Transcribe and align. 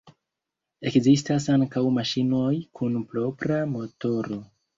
Ekzistas 0.91 1.45
ankaŭ 1.55 1.83
maŝinoj 1.99 2.49
kun 2.81 2.97
propra 3.13 3.61
motoro. 3.77 4.43